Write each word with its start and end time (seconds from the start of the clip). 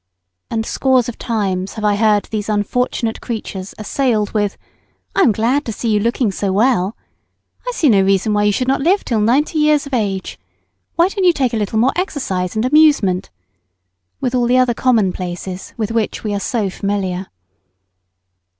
And 0.49 0.65
scores 0.65 1.07
of 1.09 1.19
times 1.19 1.73
have 1.75 1.85
I 1.85 1.93
heard 1.95 2.23
these 2.25 2.49
unfortunate 2.49 3.21
creatures 3.21 3.75
assailed 3.77 4.31
with, 4.33 4.57
"I 5.15 5.19
am 5.21 5.31
glad 5.31 5.63
to 5.65 5.71
see 5.71 5.89
you 5.91 5.99
looking 5.99 6.31
so 6.31 6.51
well." 6.51 6.97
"I 7.67 7.71
see 7.73 7.87
no 7.87 8.01
reason 8.01 8.33
why 8.33 8.45
you 8.45 8.51
should 8.51 8.67
not 8.67 8.81
live 8.81 9.05
till 9.05 9.19
ninety 9.19 9.59
years 9.59 9.85
of 9.85 9.93
age." 9.93 10.39
"Why 10.95 11.07
don't 11.07 11.23
you 11.23 11.33
take 11.33 11.53
a 11.53 11.57
little 11.57 11.77
more 11.77 11.93
exercise 11.95 12.55
and 12.55 12.65
amusement," 12.65 13.29
with 14.19 14.33
all 14.33 14.47
the 14.47 14.57
other 14.57 14.73
commonplaces 14.73 15.75
with 15.77 15.91
which 15.91 16.23
we 16.23 16.33
are 16.33 16.39
so 16.39 16.67
familiar. 16.71 17.27